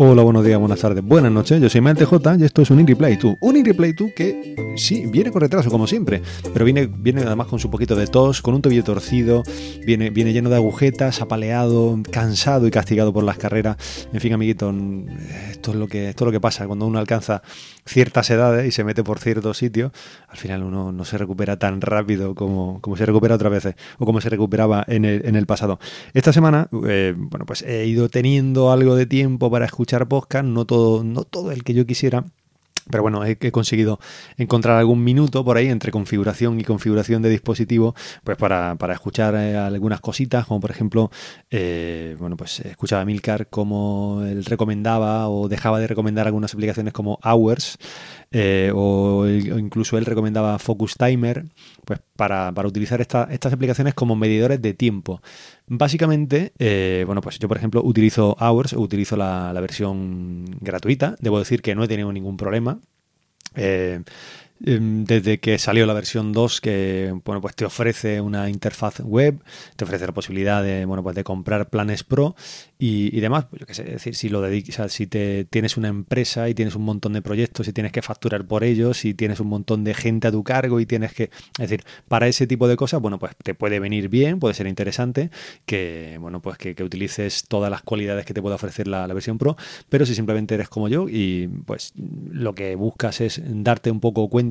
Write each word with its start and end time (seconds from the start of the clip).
Hola, 0.00 0.22
buenos 0.22 0.44
días, 0.44 0.60
buenas 0.60 0.78
tardes, 0.78 1.02
buenas 1.02 1.32
noches. 1.32 1.60
Yo 1.60 1.68
soy 1.68 1.80
Mael 1.80 1.96
TJ 1.96 2.36
y 2.38 2.44
esto 2.44 2.62
es 2.62 2.70
un 2.70 2.86
Replay 2.86 3.16
2. 3.16 3.38
Un 3.40 3.64
2 3.64 4.12
que 4.14 4.54
sí, 4.76 5.06
viene 5.06 5.32
con 5.32 5.40
retraso 5.40 5.70
como 5.70 5.88
siempre, 5.88 6.22
pero 6.52 6.64
viene, 6.64 6.86
viene 6.86 7.22
además 7.22 7.48
con 7.48 7.58
su 7.58 7.68
poquito 7.68 7.96
de 7.96 8.06
tos, 8.06 8.40
con 8.40 8.54
un 8.54 8.62
tobillo 8.62 8.84
torcido, 8.84 9.42
viene, 9.84 10.10
viene 10.10 10.32
lleno 10.32 10.50
de 10.50 10.54
agujetas, 10.54 11.20
apaleado, 11.20 11.98
cansado 12.12 12.68
y 12.68 12.70
castigado 12.70 13.12
por 13.12 13.24
las 13.24 13.38
carreras. 13.38 13.76
En 14.12 14.20
fin, 14.20 14.32
amiguito, 14.32 14.72
esto 15.50 15.72
es 15.72 15.76
lo 15.76 15.88
que, 15.88 16.10
esto 16.10 16.22
es 16.22 16.26
lo 16.26 16.32
que 16.32 16.40
pasa 16.40 16.68
cuando 16.68 16.86
uno 16.86 17.00
alcanza 17.00 17.42
ciertas 17.84 18.30
edades 18.30 18.68
y 18.68 18.70
se 18.70 18.84
mete 18.84 19.02
por 19.02 19.18
ciertos 19.18 19.58
sitios. 19.58 19.90
Al 20.28 20.36
final 20.36 20.62
uno 20.62 20.92
no 20.92 21.04
se 21.04 21.18
recupera 21.18 21.58
tan 21.58 21.80
rápido 21.80 22.36
como, 22.36 22.80
como 22.82 22.96
se 22.96 23.04
recupera 23.04 23.34
otras 23.34 23.50
veces 23.50 23.74
o 23.98 24.06
como 24.06 24.20
se 24.20 24.28
recuperaba 24.28 24.84
en 24.86 25.04
el, 25.04 25.26
en 25.26 25.34
el 25.34 25.46
pasado. 25.46 25.80
Esta 26.14 26.32
semana, 26.32 26.68
eh, 26.86 27.14
bueno, 27.16 27.46
pues 27.46 27.62
he 27.62 27.86
ido 27.86 28.08
teniendo 28.08 28.70
algo 28.70 28.94
de 28.94 29.06
tiempo 29.06 29.50
para 29.50 29.64
escuchar 29.64 29.87
podcast, 30.08 30.44
no 30.44 30.64
todo, 30.64 31.02
no 31.04 31.24
todo 31.24 31.52
el 31.52 31.64
que 31.64 31.74
yo 31.74 31.86
quisiera. 31.86 32.24
Pero 32.90 33.02
bueno, 33.02 33.24
he, 33.24 33.36
conseguido 33.52 33.98
encontrar 34.36 34.78
algún 34.78 35.04
minuto 35.04 35.44
por 35.44 35.56
ahí 35.56 35.68
entre 35.68 35.90
configuración 35.90 36.60
y 36.60 36.64
configuración 36.64 37.22
de 37.22 37.30
dispositivo, 37.30 37.94
pues 38.24 38.36
para, 38.36 38.76
escuchar 38.92 39.34
eh, 39.34 39.56
algunas 39.56 40.00
cositas, 40.00 40.46
como 40.46 40.60
por 40.60 40.70
ejemplo, 40.70 41.10
eh, 41.50 42.16
bueno, 42.18 42.36
pues 42.36 42.60
escuchaba 42.60 43.02
a 43.02 43.04
Milcar 43.04 43.48
como 43.48 44.22
él 44.26 44.44
recomendaba 44.44 45.28
o 45.28 45.48
dejaba 45.48 45.80
de 45.80 45.86
recomendar 45.86 46.26
algunas 46.26 46.54
aplicaciones 46.54 46.92
como 46.92 47.18
Hours, 47.24 47.78
eh, 48.30 48.72
o, 48.74 49.26
incluso 49.26 49.98
él 49.98 50.04
recomendaba 50.06 50.58
Focus 50.58 50.94
Timer, 50.96 51.44
pues 51.84 52.00
para, 52.16 52.52
utilizar 52.64 53.00
estas 53.00 53.52
aplicaciones 53.52 53.94
como 53.94 54.16
medidores 54.16 54.60
de 54.60 54.74
tiempo. 54.74 55.20
Básicamente, 55.66 56.52
bueno, 57.06 57.20
pues 57.20 57.38
yo 57.38 57.48
por 57.48 57.56
ejemplo 57.56 57.82
utilizo 57.84 58.36
Hours, 58.40 58.72
utilizo 58.72 59.16
la, 59.16 59.58
versión 59.60 60.44
gratuita, 60.60 61.16
debo 61.20 61.38
decir 61.38 61.62
que 61.62 61.74
no 61.74 61.84
he 61.84 61.88
tenido 61.88 62.12
ningún 62.12 62.36
problema. 62.36 62.77
Eh, 63.54 64.00
desde 64.60 65.38
que 65.38 65.58
salió 65.58 65.86
la 65.86 65.94
versión 65.94 66.32
2 66.32 66.60
que 66.60 67.14
bueno 67.24 67.40
pues 67.40 67.54
te 67.54 67.64
ofrece 67.64 68.20
una 68.20 68.50
interfaz 68.50 69.00
web 69.00 69.40
te 69.76 69.84
ofrece 69.84 70.06
la 70.06 70.12
posibilidad 70.12 70.62
de 70.62 70.84
bueno 70.84 71.02
pues 71.02 71.14
de 71.14 71.24
comprar 71.24 71.68
planes 71.68 72.02
pro 72.04 72.34
y, 72.78 73.20
demás. 73.20 73.46
Pues 73.50 73.60
yo 73.60 73.66
qué 73.66 73.74
sé 73.74 73.84
decir 73.84 74.14
si 74.14 74.28
lo 74.28 74.40
dedicas 74.40 74.92
si 74.92 75.06
te 75.06 75.44
tienes 75.44 75.76
una 75.76 75.88
empresa 75.88 76.48
y 76.48 76.54
tienes 76.54 76.76
un 76.76 76.82
montón 76.82 77.12
de 77.12 77.22
proyectos 77.22 77.66
y 77.66 77.72
tienes 77.72 77.92
que 77.92 78.02
facturar 78.02 78.46
por 78.46 78.62
ellos 78.62 79.04
y 79.04 79.14
tienes 79.14 79.40
un 79.40 79.48
montón 79.48 79.82
de 79.84 79.94
gente 79.94 80.28
a 80.28 80.32
tu 80.32 80.44
cargo 80.44 80.78
y 80.78 80.86
tienes 80.86 81.12
que 81.12 81.24
es 81.24 81.30
decir 81.58 81.84
para 82.06 82.28
ese 82.28 82.46
tipo 82.46 82.68
de 82.68 82.76
cosas 82.76 83.00
bueno 83.00 83.18
pues 83.18 83.32
te 83.42 83.54
puede 83.54 83.80
venir 83.80 84.08
bien 84.08 84.38
puede 84.38 84.54
ser 84.54 84.66
interesante 84.68 85.30
que 85.66 86.18
bueno 86.20 86.40
pues 86.40 86.56
que, 86.58 86.76
utilices 86.78 87.44
todas 87.48 87.70
las 87.70 87.82
cualidades 87.82 88.24
que 88.24 88.32
te 88.32 88.40
puede 88.40 88.54
ofrecer 88.54 88.86
la, 88.86 89.06
la 89.08 89.14
versión 89.14 89.38
pro 89.38 89.56
pero 89.88 90.06
si 90.06 90.14
simplemente 90.14 90.54
eres 90.54 90.68
como 90.68 90.88
yo 90.88 91.08
y 91.08 91.48
pues 91.66 91.92
lo 91.96 92.54
que 92.54 92.76
buscas 92.76 93.20
es 93.20 93.42
darte 93.44 93.90
un 93.90 93.98
poco 93.98 94.28
cuenta 94.28 94.47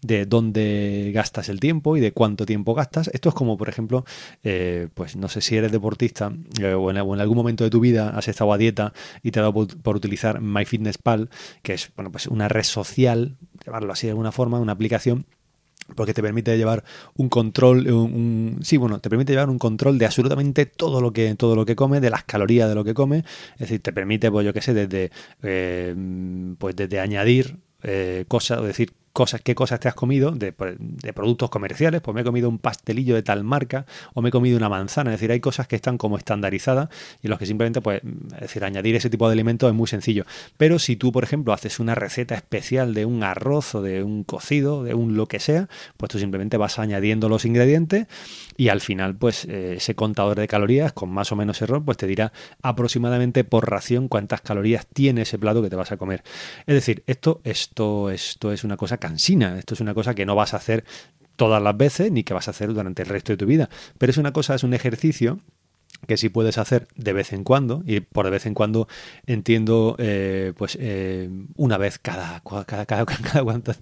de 0.00 0.26
dónde 0.26 1.10
gastas 1.14 1.48
el 1.48 1.60
tiempo 1.60 1.96
y 1.96 2.00
de 2.00 2.12
cuánto 2.12 2.46
tiempo 2.46 2.74
gastas. 2.74 3.08
Esto 3.12 3.28
es 3.28 3.34
como, 3.34 3.56
por 3.56 3.68
ejemplo, 3.68 4.04
eh, 4.42 4.88
pues 4.94 5.16
no 5.16 5.28
sé 5.28 5.40
si 5.40 5.56
eres 5.56 5.72
deportista 5.72 6.32
eh, 6.60 6.74
o, 6.74 6.90
en, 6.90 6.96
algún 6.96 7.36
momento 7.36 7.64
de 7.64 7.70
tu 7.70 7.80
vida 7.80 8.10
has 8.10 8.28
estado 8.28 8.52
a 8.52 8.58
dieta 8.58 8.92
y 9.22 9.30
te 9.30 9.40
ha 9.40 9.42
dado 9.42 9.66
por, 9.66 9.96
utilizar 9.96 10.40
MyFitnessPal, 10.40 11.30
que 11.62 11.74
es 11.74 11.90
bueno, 11.96 12.10
pues 12.10 12.26
una 12.26 12.48
red 12.48 12.64
social, 12.64 13.36
llamarlo 13.64 13.92
así 13.92 14.06
de 14.06 14.12
alguna 14.12 14.32
forma, 14.32 14.58
una 14.58 14.72
aplicación 14.72 15.26
porque 15.96 16.14
te 16.14 16.22
permite 16.22 16.56
llevar 16.56 16.84
un 17.16 17.28
control, 17.28 17.88
un, 17.88 18.60
sí, 18.62 18.76
bueno, 18.76 19.00
te 19.00 19.10
permite 19.10 19.32
llevar 19.32 19.50
un 19.50 19.58
control 19.58 19.98
de 19.98 20.06
absolutamente 20.06 20.64
todo 20.64 21.00
lo 21.00 21.12
que 21.12 21.34
todo 21.34 21.56
lo 21.56 21.66
que 21.66 21.74
come, 21.74 22.00
de 22.00 22.08
las 22.08 22.22
calorías 22.22 22.68
de 22.68 22.76
lo 22.76 22.84
que 22.84 22.94
come, 22.94 23.24
es 23.54 23.58
decir, 23.58 23.82
te 23.82 23.92
permite, 23.92 24.30
pues 24.30 24.46
yo 24.46 24.52
qué 24.52 24.62
sé, 24.62 24.74
desde 24.74 25.10
eh, 25.42 25.94
pues 26.56 26.76
desde 26.76 27.00
añadir 27.00 27.58
cosas, 28.28 28.60
es 28.60 28.66
decir, 28.66 28.92
cosas, 29.12 29.40
qué 29.42 29.54
cosas 29.54 29.80
te 29.80 29.88
has 29.88 29.94
comido 29.94 30.30
de, 30.32 30.52
productos 30.52 31.50
comerciales, 31.50 32.00
pues 32.00 32.14
me 32.14 32.22
he 32.22 32.24
comido 32.24 32.48
un 32.48 32.58
pastelillo 32.58 33.14
de 33.14 33.22
tal 33.22 33.44
marca 33.44 33.86
o 34.14 34.22
me 34.22 34.30
he 34.30 34.32
comido 34.32 34.56
una 34.56 34.68
manzana, 34.68 35.10
es 35.10 35.20
decir, 35.20 35.30
hay 35.30 35.40
cosas 35.40 35.68
que 35.68 35.76
están 35.76 35.98
como 35.98 36.16
estandarizadas 36.16 36.88
y 37.22 37.28
los 37.28 37.38
que 37.38 37.46
simplemente, 37.46 37.80
pues, 37.80 38.02
es 38.34 38.40
decir, 38.40 38.64
añadir 38.64 38.96
ese 38.96 39.10
tipo 39.10 39.28
de 39.28 39.34
alimentos 39.34 39.68
es 39.68 39.74
muy 39.74 39.86
sencillo. 39.86 40.24
Pero 40.56 40.78
si 40.78 40.96
tú, 40.96 41.12
por 41.12 41.24
ejemplo, 41.24 41.52
haces 41.52 41.78
una 41.78 41.94
receta 41.94 42.34
especial 42.34 42.94
de 42.94 43.04
un 43.04 43.22
arroz 43.22 43.74
o 43.74 43.82
de 43.82 44.02
un 44.02 44.24
cocido, 44.24 44.82
de 44.82 44.94
un 44.94 45.16
lo 45.16 45.26
que 45.26 45.40
sea, 45.40 45.68
pues 45.96 46.10
tú 46.10 46.18
simplemente 46.18 46.56
vas 46.56 46.78
añadiendo 46.78 47.28
los 47.28 47.44
ingredientes 47.44 48.06
y 48.56 48.68
al 48.68 48.80
final, 48.80 49.16
pues, 49.16 49.44
eh, 49.44 49.74
ese 49.76 49.94
contador 49.94 50.38
de 50.38 50.48
calorías, 50.48 50.92
con 50.92 51.10
más 51.10 51.32
o 51.32 51.36
menos 51.36 51.60
error, 51.62 51.84
pues 51.84 51.98
te 51.98 52.06
dirá 52.06 52.32
aproximadamente 52.62 53.44
por 53.44 53.70
ración 53.70 54.08
cuántas 54.08 54.40
calorías 54.40 54.86
tiene 54.86 55.22
ese 55.22 55.38
plato 55.38 55.62
que 55.62 55.70
te 55.70 55.76
vas 55.76 55.92
a 55.92 55.96
comer. 55.96 56.22
Es 56.66 56.74
decir, 56.74 57.02
esto, 57.06 57.40
esto, 57.44 58.10
esto 58.10 58.52
es 58.52 58.64
una 58.64 58.76
cosa 58.76 58.98
cansina. 59.02 59.58
Esto 59.58 59.74
es 59.74 59.80
una 59.80 59.94
cosa 59.94 60.14
que 60.14 60.24
no 60.24 60.36
vas 60.36 60.54
a 60.54 60.58
hacer 60.58 60.84
todas 61.34 61.60
las 61.60 61.76
veces 61.76 62.12
ni 62.12 62.22
que 62.22 62.34
vas 62.34 62.46
a 62.46 62.52
hacer 62.52 62.72
durante 62.72 63.02
el 63.02 63.08
resto 63.08 63.32
de 63.32 63.36
tu 63.36 63.46
vida. 63.46 63.68
Pero 63.98 64.10
es 64.10 64.16
una 64.16 64.32
cosa, 64.32 64.54
es 64.54 64.62
un 64.62 64.74
ejercicio 64.74 65.40
que 66.06 66.16
sí 66.16 66.28
puedes 66.28 66.58
hacer 66.58 66.88
de 66.96 67.12
vez 67.12 67.32
en 67.32 67.44
cuando, 67.44 67.82
y 67.86 68.00
por 68.00 68.24
de 68.24 68.32
vez 68.32 68.46
en 68.46 68.54
cuando 68.54 68.88
entiendo 69.26 69.94
eh, 69.98 70.52
pues 70.56 70.76
eh, 70.80 71.30
una 71.56 71.78
vez 71.78 71.98
cada, 71.98 72.42
cada, 72.42 72.86
cada, 72.86 73.06
cada 73.06 73.44
cuánto 73.44 73.72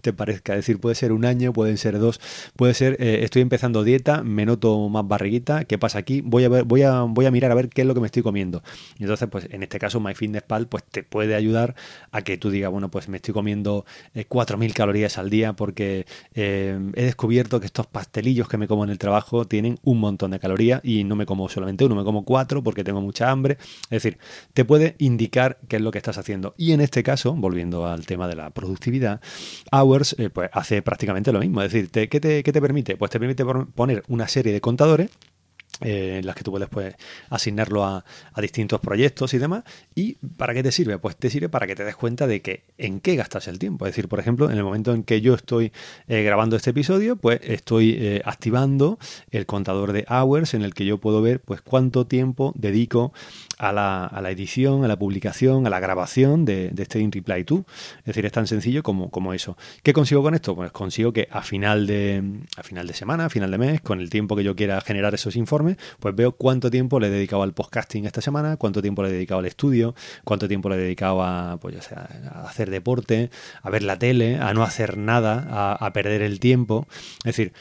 te 0.00 0.12
parezca. 0.12 0.52
Es 0.54 0.60
decir, 0.60 0.80
puede 0.80 0.94
ser 0.94 1.12
un 1.12 1.24
año, 1.24 1.52
pueden 1.52 1.76
ser 1.76 1.98
dos, 1.98 2.20
puede 2.56 2.74
ser 2.74 2.96
eh, 3.00 3.20
estoy 3.24 3.42
empezando 3.42 3.82
dieta, 3.82 4.22
me 4.22 4.46
noto 4.46 4.88
más 4.88 5.06
barriguita, 5.06 5.64
¿qué 5.64 5.78
pasa 5.78 5.98
aquí? 5.98 6.20
Voy 6.20 6.44
a 6.44 6.48
ver, 6.48 6.64
voy 6.64 6.82
a, 6.82 7.02
voy 7.02 7.26
a 7.26 7.30
mirar 7.30 7.50
a 7.50 7.54
ver 7.54 7.68
qué 7.68 7.82
es 7.82 7.86
lo 7.86 7.94
que 7.94 8.00
me 8.00 8.06
estoy 8.06 8.22
comiendo. 8.22 8.62
Y 8.98 9.02
entonces, 9.02 9.28
pues 9.30 9.48
en 9.50 9.62
este 9.62 9.78
caso, 9.78 10.00
MyFitnessPal, 10.00 10.68
pues 10.68 10.84
te 10.84 11.02
puede 11.02 11.34
ayudar 11.34 11.74
a 12.12 12.22
que 12.22 12.38
tú 12.38 12.50
digas, 12.50 12.70
bueno, 12.70 12.90
pues 12.90 13.08
me 13.08 13.16
estoy 13.16 13.34
comiendo 13.34 13.84
4.000 14.14 14.72
calorías 14.74 15.18
al 15.18 15.30
día 15.30 15.54
porque 15.54 16.06
he 16.34 17.02
descubierto 17.02 17.60
que 17.60 17.66
estos 17.66 17.86
pastelillos 17.86 18.48
que 18.48 18.58
me 18.58 18.68
como 18.68 18.84
en 18.84 18.90
el 18.90 18.98
trabajo 18.98 19.46
tienen 19.46 19.78
un 19.82 19.98
montón 19.98 20.30
de 20.30 20.38
calorías 20.38 20.80
y 20.84 21.04
no 21.04 21.16
me 21.16 21.26
como 21.26 21.37
solamente 21.46 21.84
uno, 21.84 21.94
me 21.94 22.04
como 22.04 22.24
cuatro 22.24 22.62
porque 22.62 22.82
tengo 22.82 23.02
mucha 23.02 23.30
hambre. 23.30 23.58
Es 23.90 24.02
decir, 24.02 24.18
te 24.54 24.64
puede 24.64 24.96
indicar 24.98 25.58
qué 25.68 25.76
es 25.76 25.82
lo 25.82 25.90
que 25.90 25.98
estás 25.98 26.16
haciendo. 26.16 26.54
Y 26.56 26.72
en 26.72 26.80
este 26.80 27.02
caso, 27.02 27.34
volviendo 27.34 27.86
al 27.86 28.06
tema 28.06 28.26
de 28.26 28.36
la 28.36 28.50
productividad, 28.50 29.20
Hours 29.70 30.16
eh, 30.18 30.30
pues 30.30 30.50
hace 30.52 30.82
prácticamente 30.82 31.32
lo 31.32 31.40
mismo. 31.40 31.62
Es 31.62 31.72
decir, 31.72 31.90
¿qué, 31.90 32.20
te, 32.20 32.42
¿qué 32.42 32.52
te 32.52 32.60
permite? 32.60 32.96
Pues 32.96 33.10
te 33.10 33.20
permite 33.20 33.44
poner 33.44 34.02
una 34.08 34.26
serie 34.26 34.52
de 34.52 34.60
contadores 34.60 35.10
eh, 35.80 36.18
en 36.18 36.26
las 36.26 36.34
que 36.34 36.42
tú 36.42 36.50
puedes 36.50 36.68
pues, 36.68 36.94
asignarlo 37.30 37.84
a, 37.84 38.04
distintos 38.40 38.80
proyectos 38.80 39.34
y 39.34 39.38
demás. 39.38 39.64
¿Y 39.94 40.14
para 40.36 40.54
qué 40.54 40.62
te 40.62 40.72
sirve? 40.72 40.98
Pues 40.98 41.16
te 41.16 41.30
sirve 41.30 41.48
para 41.48 41.66
que 41.66 41.74
te 41.74 41.84
des 41.84 41.96
cuenta 41.96 42.26
de 42.26 42.40
que 42.40 42.62
en 42.78 43.00
qué 43.00 43.16
gastas 43.16 43.48
el 43.48 43.58
tiempo. 43.58 43.86
Es 43.86 43.92
decir, 43.92 44.08
por 44.08 44.20
ejemplo, 44.20 44.50
en 44.50 44.56
el 44.56 44.64
momento 44.64 44.92
en 44.92 45.02
que 45.02 45.20
yo 45.20 45.34
estoy 45.34 45.72
eh, 46.06 46.22
grabando 46.22 46.56
este 46.56 46.70
episodio, 46.70 47.16
pues 47.16 47.40
estoy 47.42 47.96
eh, 47.98 48.22
activando 48.24 48.98
el 49.30 49.46
contador 49.46 49.92
de 49.92 50.04
hours 50.08 50.54
en 50.54 50.62
el 50.62 50.74
que 50.74 50.84
yo 50.84 50.98
puedo 50.98 51.22
ver 51.22 51.40
pues 51.40 51.60
cuánto 51.60 52.06
tiempo 52.06 52.52
dedico 52.56 53.12
a 53.58 53.72
la, 53.72 54.06
a 54.06 54.20
la 54.22 54.30
edición, 54.30 54.84
a 54.84 54.88
la 54.88 54.98
publicación, 54.98 55.66
a 55.66 55.70
la 55.70 55.80
grabación 55.80 56.44
de, 56.44 56.72
este 56.76 57.00
In 57.00 57.12
Reply 57.12 57.42
2. 57.44 57.60
Es 57.98 58.04
decir, 58.04 58.24
es 58.24 58.32
tan 58.32 58.46
sencillo 58.46 58.82
como, 58.82 59.10
como 59.10 59.34
eso. 59.34 59.56
¿Qué 59.82 59.92
consigo 59.92 60.22
con 60.22 60.34
esto? 60.34 60.54
Pues 60.54 60.70
consigo 60.72 61.12
que 61.12 61.28
a 61.30 61.42
final, 61.42 61.86
de, 61.86 62.22
a 62.56 62.62
final 62.62 62.86
de 62.86 62.94
semana, 62.94 63.26
a 63.26 63.28
final 63.30 63.50
de 63.50 63.58
mes, 63.58 63.80
con 63.80 64.00
el 64.00 64.10
tiempo 64.10 64.36
que 64.36 64.44
yo 64.44 64.54
quiera 64.54 64.80
generar 64.80 65.14
esos 65.14 65.36
informes, 65.36 65.76
pues 65.98 66.14
veo 66.14 66.32
cuánto 66.32 66.70
tiempo 66.70 67.00
le 67.00 67.08
he 67.08 67.10
dedicado 67.10 67.42
al 67.42 67.52
podcasting 67.52 68.06
esta 68.06 68.20
semana, 68.20 68.56
cuánto 68.56 68.80
tiempo 68.80 69.02
le 69.02 69.10
he 69.10 69.12
dedicado 69.12 69.40
al 69.40 69.46
estudio, 69.46 69.94
cuánto 70.24 70.48
tiempo 70.48 70.68
le 70.68 70.76
he 70.76 70.78
dedicado 70.78 71.22
a, 71.22 71.58
pues, 71.60 71.90
a 71.92 72.48
hacer 72.48 72.70
deporte, 72.70 73.30
a 73.62 73.70
ver 73.70 73.82
la 73.82 73.98
tele, 73.98 74.36
a 74.36 74.54
no 74.54 74.62
hacer 74.62 74.96
nada, 74.96 75.74
a 75.74 75.92
perder 75.92 76.22
el 76.22 76.40
tiempo. 76.40 76.86
Es 77.18 77.36
decir, 77.36 77.52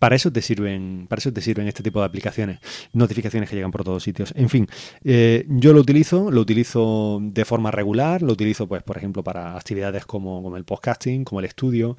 para 0.00 0.16
eso 0.16 0.32
te 0.32 0.40
sirven, 0.40 1.06
para 1.08 1.20
eso 1.20 1.30
te 1.30 1.42
sirven 1.42 1.68
este 1.68 1.82
tipo 1.82 2.00
de 2.00 2.06
aplicaciones, 2.06 2.58
notificaciones 2.94 3.50
que 3.50 3.54
llegan 3.54 3.70
por 3.70 3.84
todos 3.84 4.02
sitios. 4.02 4.32
En 4.34 4.48
fin, 4.48 4.66
eh, 5.04 5.44
yo 5.46 5.74
lo 5.74 5.80
utilizo, 5.80 6.30
lo 6.30 6.40
utilizo 6.40 7.18
de 7.22 7.44
forma 7.44 7.70
regular, 7.70 8.22
lo 8.22 8.32
utilizo, 8.32 8.66
pues, 8.66 8.82
por 8.82 8.96
ejemplo, 8.96 9.22
para 9.22 9.56
actividades 9.56 10.06
como, 10.06 10.56
el 10.56 10.64
podcasting, 10.64 11.24
como 11.24 11.40
el 11.40 11.44
estudio, 11.44 11.98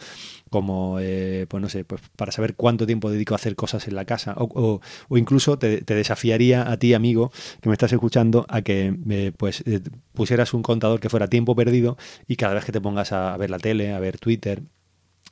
como, 0.49 0.97
eh, 0.99 1.45
pues 1.47 1.61
no 1.61 1.69
sé, 1.69 1.85
pues 1.85 2.01
para 2.15 2.31
saber 2.31 2.55
cuánto 2.55 2.87
tiempo 2.87 3.11
dedico 3.11 3.35
a 3.35 3.37
hacer 3.37 3.55
cosas 3.55 3.87
en 3.87 3.93
la 3.93 4.05
casa. 4.05 4.33
O, 4.35 4.81
incluso 5.11 5.59
te, 5.59 5.81
desafiaría 5.81 6.71
a 6.71 6.77
ti, 6.77 6.95
amigo, 6.95 7.31
que 7.61 7.69
me 7.69 7.73
estás 7.73 7.93
escuchando, 7.93 8.47
a 8.49 8.63
que 8.63 8.95
eh, 9.11 9.31
pues 9.37 9.63
pusieras 10.13 10.55
un 10.55 10.63
contador 10.63 10.99
que 10.99 11.09
fuera 11.09 11.27
tiempo 11.27 11.55
perdido 11.55 11.97
y 12.27 12.35
cada 12.35 12.55
vez 12.55 12.65
que 12.65 12.71
te 12.71 12.81
pongas 12.81 13.11
a 13.11 13.37
ver 13.37 13.51
la 13.51 13.59
tele, 13.59 13.93
a 13.93 13.99
ver 13.99 14.17
Twitter, 14.17 14.63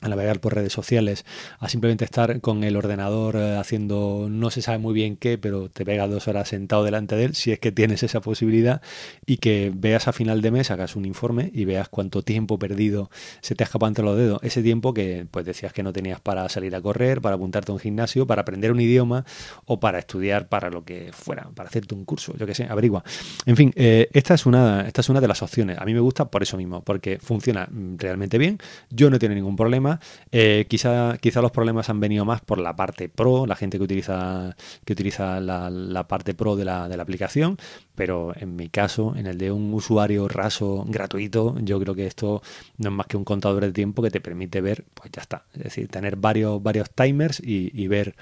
a 0.01 0.09
navegar 0.09 0.39
por 0.39 0.55
redes 0.55 0.73
sociales, 0.73 1.25
a 1.59 1.69
simplemente 1.69 2.05
estar 2.05 2.39
con 2.41 2.63
el 2.63 2.75
ordenador 2.75 3.35
eh, 3.35 3.57
haciendo 3.57 4.27
no 4.29 4.49
se 4.49 4.61
sabe 4.61 4.77
muy 4.77 4.93
bien 4.93 5.17
qué, 5.17 5.37
pero 5.37 5.69
te 5.69 5.85
pega 5.85 6.07
dos 6.07 6.27
horas 6.27 6.47
sentado 6.49 6.83
delante 6.83 7.15
de 7.15 7.25
él, 7.25 7.35
si 7.35 7.51
es 7.51 7.59
que 7.59 7.71
tienes 7.71 8.03
esa 8.03 8.21
posibilidad, 8.21 8.81
y 9.25 9.37
que 9.37 9.71
veas 9.75 10.07
a 10.07 10.13
final 10.13 10.41
de 10.41 10.51
mes, 10.51 10.71
hagas 10.71 10.95
un 10.95 11.05
informe 11.05 11.51
y 11.53 11.65
veas 11.65 11.89
cuánto 11.89 12.21
tiempo 12.21 12.57
perdido 12.59 13.09
se 13.41 13.55
te 13.55 13.63
ha 13.63 13.65
escapado 13.65 13.89
entre 13.89 14.05
los 14.05 14.17
dedos. 14.17 14.39
Ese 14.43 14.63
tiempo 14.63 14.93
que 14.93 15.27
pues 15.29 15.45
decías 15.45 15.73
que 15.73 15.83
no 15.83 15.91
tenías 15.91 16.19
para 16.21 16.47
salir 16.49 16.75
a 16.75 16.81
correr, 16.81 17.21
para 17.21 17.35
apuntarte 17.35 17.71
a 17.71 17.73
un 17.73 17.79
gimnasio, 17.79 18.25
para 18.25 18.41
aprender 18.41 18.71
un 18.71 18.79
idioma 18.79 19.25
o 19.65 19.79
para 19.79 19.99
estudiar 19.99 20.47
para 20.47 20.69
lo 20.69 20.83
que 20.83 21.11
fuera, 21.11 21.49
para 21.55 21.69
hacerte 21.69 21.95
un 21.95 22.05
curso, 22.05 22.35
yo 22.37 22.45
que 22.45 22.55
sé, 22.55 22.65
averigua. 22.65 23.03
En 23.45 23.55
fin, 23.55 23.73
eh, 23.75 24.09
esta, 24.13 24.33
es 24.33 24.45
una, 24.45 24.87
esta 24.87 25.01
es 25.01 25.09
una 25.09 25.19
de 25.21 25.27
las 25.27 25.41
opciones. 25.41 25.77
A 25.77 25.85
mí 25.85 25.93
me 25.93 25.99
gusta 25.99 26.29
por 26.29 26.43
eso 26.43 26.57
mismo, 26.57 26.83
porque 26.83 27.19
funciona 27.19 27.67
mm, 27.69 27.97
realmente 27.97 28.37
bien. 28.37 28.59
Yo 28.89 29.09
no 29.09 29.19
tengo 29.19 29.35
ningún 29.35 29.55
problema 29.55 29.88
eh, 30.31 30.65
quizá, 30.69 31.17
quizá 31.19 31.41
los 31.41 31.51
problemas 31.51 31.89
han 31.89 31.99
venido 31.99 32.25
más 32.25 32.41
por 32.41 32.59
la 32.59 32.75
parte 32.75 33.09
pro, 33.09 33.45
la 33.45 33.55
gente 33.55 33.77
que 33.77 33.83
utiliza, 33.83 34.55
que 34.85 34.93
utiliza 34.93 35.39
la, 35.39 36.05
parte 36.07 36.33
pro 36.33 36.55
de 36.55 36.65
la, 36.65 36.85
aplicación, 36.85 37.57
pero 37.95 38.33
en 38.35 38.55
mi 38.55 38.69
caso, 38.69 39.13
en 39.15 39.25
el 39.25 39.37
de 39.37 39.51
un 39.51 39.73
usuario 39.73 40.27
raso 40.27 40.85
gratuito, 40.87 41.55
yo 41.61 41.79
creo 41.79 41.95
que 41.95 42.05
esto 42.05 42.41
no 42.77 42.89
es 42.89 42.95
más 42.95 43.07
que 43.07 43.17
un 43.17 43.23
contador 43.23 43.63
de 43.63 43.71
tiempo 43.71 44.03
que 44.03 44.11
te 44.11 44.21
permite 44.21 44.61
ver, 44.61 44.85
pues 44.93 45.09
ya 45.11 45.21
está, 45.21 45.45
es 45.53 45.63
decir, 45.63 45.87
tener 45.87 46.17
varios, 46.17 46.61
varios 46.61 46.89
timers 46.91 47.41
y, 47.43 47.87
ver 47.87 48.15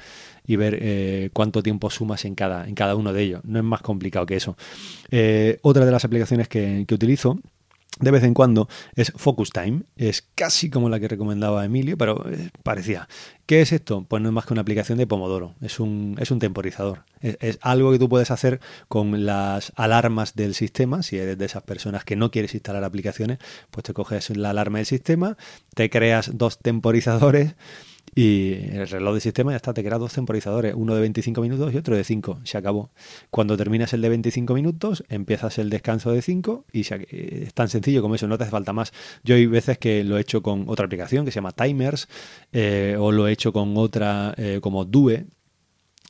y 0.46 0.56
ver 0.56 0.78
eh, 0.80 1.30
cuánto 1.34 1.62
tiempo 1.64 1.90
sumas 1.90 2.24
en 2.26 2.36
cada, 2.36 2.68
en 2.68 2.76
cada 2.76 2.96
uno 2.96 3.12
de 3.12 3.24
ellos. 3.24 3.42
No 3.44 3.60
es 3.60 3.66
más 3.66 3.82
complicado 3.82 4.26
que 4.26 4.36
eso. 4.36 4.56
Eh, 5.12 5.60
otra 5.62 5.86
de 5.86 5.92
las 5.92 6.06
aplicaciones 6.06 6.48
que 6.48 6.86
utilizo 6.90 7.40
de 8.00 8.12
vez 8.12 8.24
en 8.24 8.34
cuando 8.34 8.68
es 8.96 9.12
Focus 9.16 9.52
Time. 9.52 9.84
Es 9.96 10.28
casi 10.36 10.70
como 10.70 10.90
la 10.90 11.00
que 11.00 11.08
recomendaba 11.08 11.66
Emilio, 11.66 11.98
pero 11.98 12.26
eh, 12.30 12.50
parecía. 12.64 13.08
¿Qué 13.46 13.62
es 13.62 13.72
esto? 13.72 14.06
Pues 14.08 14.22
no 14.22 14.30
es 14.30 14.34
más 14.34 14.46
que 14.46 14.54
una 14.54 14.62
aplicación 14.62 14.98
de 14.98 15.08
Pomodoro. 15.08 15.56
Es 15.62 15.80
un, 15.80 16.16
es 16.20 16.32
un 16.32 16.40
temporizador. 16.40 17.04
Es, 17.22 17.60
algo 17.62 17.92
que 17.92 18.00
tú 18.00 18.10
puedes 18.10 18.30
hacer 18.30 18.60
con 18.88 19.26
las 19.26 19.72
alarmas 19.76 20.36
del 20.36 20.54
sistema. 20.54 21.02
Si 21.02 21.18
eres 21.18 21.38
de 21.38 21.46
esas 21.46 21.64
personas 21.64 22.04
que 22.04 22.16
no 22.16 22.30
quieres 22.30 22.54
instalar 22.54 22.84
aplicaciones, 22.84 23.40
pues 23.72 23.84
te 23.86 23.94
coges 23.94 24.36
la 24.36 24.50
alarma 24.50 24.80
del 24.80 24.86
sistema, 24.86 25.38
te 25.74 25.90
creas 25.90 26.38
dos 26.38 26.60
temporizadores 26.60 27.56
y 28.16 28.54
el 28.72 28.88
reloj 28.88 29.16
de 29.16 29.20
sistema 29.20 29.52
ya 29.52 29.58
está, 29.58 29.74
te 29.74 29.84
crea 29.84 29.98
dos 29.98 30.14
temporizadores, 30.14 30.74
uno 30.76 30.96
de 30.96 31.02
25 31.02 31.42
minutos 31.42 31.74
y 31.74 31.78
otro 31.78 31.96
de 31.96 32.04
5. 32.04 32.40
Se 32.44 32.58
acabó. 32.58 32.90
Cuando 33.30 33.58
terminas 33.58 33.94
el 33.94 34.02
de 34.02 34.10
25 34.10 34.54
minutos, 34.54 35.04
empiezas 35.10 35.58
el 35.60 35.70
descanso 35.70 36.12
de 36.12 36.22
5 36.22 36.66
y 36.74 36.82
es 36.82 37.54
tan 37.54 37.70
sencillo 37.70 38.02
como 38.02 38.16
eso, 38.16 38.28
no 38.28 38.38
te 38.38 38.44
hace 38.44 38.52
falta 38.52 38.74
más. 38.74 38.92
Yo 39.24 39.36
hay 39.36 39.46
veces 39.46 39.78
que 39.78 40.04
lo 40.04 40.18
he 40.18 40.22
hecho 40.22 40.42
con 40.42 40.66
otra 40.68 40.86
aplicación 40.86 41.26
que 41.26 41.32
se 41.32 41.36
llama 41.36 41.52
Timers 41.52 42.08
eh, 42.52 42.96
o 43.00 43.12
lo 43.12 43.28
he 43.28 43.32
hecho 43.32 43.54
con 43.54 43.78
otra 43.78 44.34
eh, 44.38 44.60
como 44.62 44.86
Due, 44.86 45.28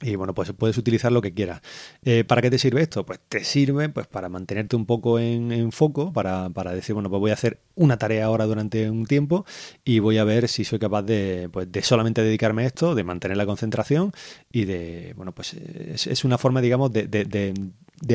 y 0.02 0.16
bueno, 0.16 0.36
pues 0.36 0.54
puedes 0.54 0.78
utilizar 0.78 1.12
lo 1.12 1.22
que 1.22 1.34
quieras. 1.34 1.62
Eh, 2.04 2.24
¿Para 2.24 2.42
qué 2.42 2.52
te 2.52 2.60
sirve 2.60 2.82
esto? 2.82 3.06
Pues 3.06 3.20
te 3.28 3.44
sirve 3.44 3.90
pues 3.90 4.06
para 4.06 4.30
mantenerte 4.30 4.76
un 4.76 4.86
poco 4.86 5.18
en, 5.18 5.72
foco, 5.72 6.14
para, 6.14 6.50
para, 6.50 6.74
decir, 6.74 6.94
bueno, 6.94 7.10
pues 7.10 7.20
voy 7.20 7.32
a 7.32 7.34
hacer 7.34 7.60
una 7.76 7.98
tarea 7.98 8.26
ahora 8.26 8.46
durante 8.46 8.90
un 8.90 9.06
tiempo 9.08 9.46
y 9.84 10.00
voy 10.00 10.20
a 10.20 10.24
ver 10.24 10.48
si 10.50 10.64
soy 10.66 10.78
capaz 10.78 11.02
de, 11.02 11.50
pues, 11.52 11.72
de 11.72 11.82
solamente 11.82 12.22
dedicarme 12.22 12.64
a 12.64 12.68
esto, 12.68 12.94
de 12.94 13.04
mantener 13.04 13.38
la 13.38 13.48
concentración 13.48 14.12
y 14.52 14.66
de, 14.66 15.14
bueno, 15.16 15.34
pues 15.34 15.54
es, 15.56 16.24
una 16.24 16.38
forma, 16.38 16.62
digamos, 16.62 16.92
de 16.94 17.08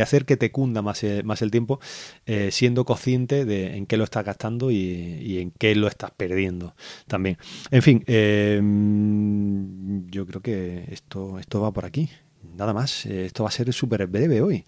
hacer 0.02 0.25
que 0.25 0.37
te 0.37 0.50
cunda 0.50 0.82
más, 0.82 1.02
el, 1.05 1.25
más 1.25 1.43
el 1.43 1.50
tiempo, 1.50 1.81
eh, 2.26 2.50
siendo 2.50 2.84
consciente 2.84 3.44
de 3.44 3.76
en 3.76 3.87
qué 3.87 3.96
lo 3.96 4.05
estás 4.05 4.25
gastando 4.25 4.70
y, 4.70 5.38
en 5.38 5.50
qué 5.52 5.75
lo 5.75 5.88
estás 5.88 6.11
perdiendo 6.12 6.75
también. 7.06 7.38
En 7.70 7.82
fin, 7.82 8.05
em, 8.06 10.06
yo 10.11 10.26
creo 10.26 10.43
que 10.43 10.84
esto, 10.90 11.38
esto 11.38 11.61
va 11.61 11.73
por 11.73 11.84
aquí. 11.84 12.11
Nada 12.56 12.75
más, 12.75 13.06
eh, 13.06 13.26
esto 13.26 13.44
va 13.44 13.49
a 13.49 13.52
ser 13.52 13.73
súper 13.73 14.06
breve 14.06 14.40
hoy. 14.40 14.64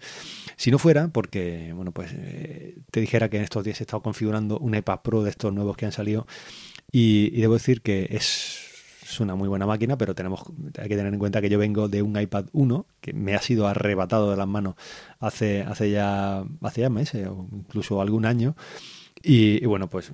Si 0.55 0.71
no 0.71 0.79
fuera, 0.79 1.09
porque, 1.09 1.71
bueno, 1.73 1.91
pues 1.91 2.11
eh, 2.13 2.77
te 2.89 3.01
dijera 3.01 3.29
que 3.29 3.37
en 3.37 3.43
estos 3.43 3.63
días 3.63 3.79
he 3.81 3.83
estado 3.83 4.01
configurando 4.01 4.57
un 4.59 4.75
iPad 4.75 5.01
Pro 5.01 5.23
de 5.23 5.29
estos 5.29 5.53
nuevos 5.53 5.77
que 5.77 5.85
han 5.85 5.91
salido 5.91 6.25
y 6.91 7.31
debo 7.41 7.55
decir 7.55 7.81
que 7.81 8.07
es 8.11 8.74
es 9.05 9.19
una 9.19 9.35
muy 9.35 9.47
buena 9.47 9.67
máquina, 9.67 9.97
pero 9.97 10.15
tenemos 10.15 10.43
hay 10.79 10.89
que 10.89 10.95
tener 10.95 11.13
en 11.13 11.19
cuenta 11.19 11.41
que 11.41 11.49
yo 11.49 11.59
vengo 11.59 11.87
de 11.87 12.01
un 12.01 12.19
iPad 12.19 12.45
1 12.53 12.85
que 13.01 13.13
me 13.13 13.35
ha 13.35 13.41
sido 13.41 13.67
arrebatado 13.67 14.31
de 14.31 14.37
las 14.37 14.47
manos 14.47 14.75
hace, 15.19 15.61
hace 15.61 15.91
ya 15.91 16.43
hace 16.61 16.81
ya 16.81 16.89
meses 16.89 17.27
o 17.27 17.47
incluso 17.51 18.01
algún 18.01 18.25
año 18.25 18.55
y, 19.27 19.65
bueno, 19.65 19.89
pues 19.89 20.11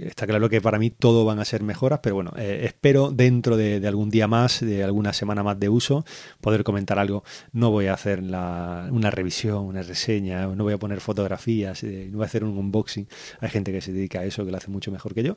está 0.00 0.26
claro 0.26 0.48
que 0.48 0.60
para 0.62 0.78
mí 0.78 0.88
todo 0.88 1.26
van 1.26 1.38
a 1.38 1.44
ser 1.44 1.62
mejoras, 1.62 2.00
pero 2.02 2.14
bueno, 2.14 2.32
eh, 2.38 2.62
espero 2.64 3.10
dentro 3.10 3.58
de, 3.58 3.86
algún 3.86 4.08
día 4.08 4.26
más, 4.26 4.60
de 4.60 4.82
alguna 4.82 5.12
semana 5.12 5.42
más 5.42 5.60
de 5.60 5.68
uso, 5.68 6.06
poder 6.40 6.64
comentar 6.64 6.98
algo. 6.98 7.24
No 7.52 7.70
voy 7.70 7.88
a 7.88 7.92
hacer 7.94 8.20
una 8.20 9.10
revisión, 9.10 9.66
una 9.66 9.82
reseña, 9.82 10.46
no 10.46 10.64
voy 10.64 10.72
a 10.72 10.78
poner 10.78 11.00
fotografías, 11.00 11.82
eh, 11.84 12.08
no 12.10 12.18
voy 12.18 12.24
a 12.24 12.26
hacer 12.26 12.42
un 12.42 12.56
unboxing. 12.56 13.06
Hay 13.40 13.50
gente 13.50 13.70
que 13.70 13.82
se 13.82 13.92
dedica 13.92 14.20
a 14.20 14.24
eso, 14.24 14.46
que 14.46 14.50
lo 14.50 14.56
hace 14.56 14.70
mucho 14.70 14.90
mejor 14.90 15.12
que 15.14 15.22
yo. 15.22 15.36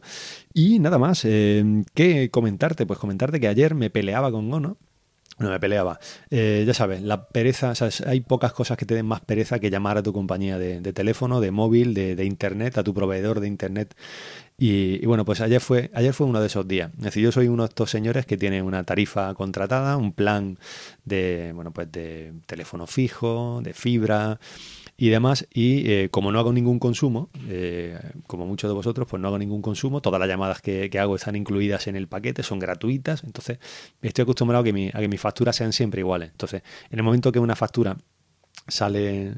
Y 0.53 0.79
nada 0.79 0.97
más, 0.97 1.25
eh, 1.25 1.83
¿qué 1.93 2.29
comentarte? 2.31 2.85
Pues 2.85 2.97
comentarte 2.97 3.41
que 3.41 3.49
ayer 3.49 3.75
me 3.75 3.89
peleaba 3.89 4.31
con 4.31 4.53
Ono 4.53 4.77
no 5.39 5.49
me 5.49 5.59
peleaba. 5.59 5.99
Eh, 6.29 6.63
ya 6.65 6.73
sabes, 6.73 7.01
la 7.01 7.27
pereza, 7.27 7.73
hay 8.05 8.21
pocas 8.21 8.53
cosas 8.53 8.77
que 8.77 8.85
te 8.85 8.95
den 8.95 9.05
más 9.05 9.21
pereza 9.21 9.59
que 9.59 9.69
llamar 9.69 9.97
a 9.97 10.03
tu 10.03 10.13
compañía 10.13 10.57
de, 10.57 10.93
teléfono, 10.93 11.41
de 11.41 11.51
móvil, 11.51 11.93
de, 11.93 12.25
internet, 12.25 12.77
a 12.77 12.83
tu 12.83 12.93
proveedor 12.93 13.39
de 13.39 13.47
internet. 13.47 13.95
Y, 14.57 15.05
bueno, 15.05 15.23
pues 15.25 15.41
ayer 15.41 15.61
fue, 15.61 15.91
ayer 15.93 16.13
fue 16.13 16.25
uno 16.25 16.39
de 16.39 16.47
esos 16.47 16.67
días. 16.67 16.91
Es 16.97 17.03
decir, 17.03 17.23
yo 17.23 17.31
soy 17.31 17.47
uno 17.47 17.63
de 17.63 17.69
estos 17.69 17.91
señores 17.91 18.25
que 18.25 18.37
tiene 18.37 18.61
una 18.63 18.83
tarifa 18.83 19.33
contratada, 19.35 19.97
un 19.97 20.13
plan 20.13 20.57
de, 21.05 21.51
bueno, 21.53 21.71
pues 21.71 21.91
de 21.91 22.33
teléfono 22.47 22.87
fijo, 22.87 23.61
de 23.63 23.73
fibra, 23.73 24.39
y 24.97 25.09
demás. 25.09 25.47
Y 25.53 25.89
eh, 25.91 26.09
como 26.09 26.31
no 26.31 26.39
hago 26.39 26.51
ningún 26.51 26.79
consumo, 26.79 27.29
eh, 27.47 27.97
como 28.25 28.45
muchos 28.45 28.69
de 28.69 28.73
vosotros, 28.73 29.07
pues 29.07 29.21
no 29.21 29.27
hago 29.27 29.37
ningún 29.37 29.61
consumo. 29.61 30.01
Todas 30.01 30.19
las 30.19 30.27
llamadas 30.27 30.61
que, 30.61 30.89
hago 30.99 31.15
están 31.15 31.35
incluidas 31.35 31.87
en 31.87 31.95
el 31.95 32.07
paquete, 32.07 32.41
son 32.43 32.59
gratuitas. 32.59 33.23
Entonces, 33.23 33.59
estoy 34.01 34.23
acostumbrado 34.23 34.61
a 34.61 34.65
que, 34.65 34.73
mi, 34.73 34.89
a 34.91 34.99
que 34.99 35.07
mis 35.07 35.21
facturas 35.21 35.55
sean 35.55 35.71
siempre 35.71 36.01
iguales. 36.01 36.31
Entonces, 36.31 36.63
en 36.89 36.99
el 36.99 37.03
momento 37.03 37.31
que 37.31 37.39
una 37.39 37.55
factura 37.55 37.97
sale, 38.67 39.35